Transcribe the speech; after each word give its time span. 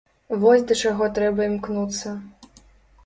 Вось 0.43 0.63
да 0.71 0.77
чаго 0.87 1.09
трэба 1.19 1.47
імкнуцца. 1.51 2.17